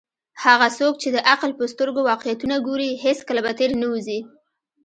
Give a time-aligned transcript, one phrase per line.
[0.43, 4.19] هغه څوک چې د عقل په سترګو واقعیتونه ګوري، هیڅکله به تیر نه وزي.